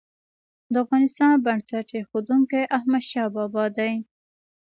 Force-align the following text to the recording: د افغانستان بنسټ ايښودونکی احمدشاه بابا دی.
د 0.71 0.75
افغانستان 0.83 1.33
بنسټ 1.45 1.87
ايښودونکی 1.97 2.61
احمدشاه 2.77 3.27
بابا 3.35 3.65
دی. 3.77 3.93